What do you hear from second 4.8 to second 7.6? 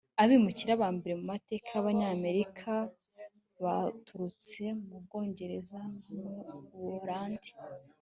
mu Bwongereza no mu Buholandi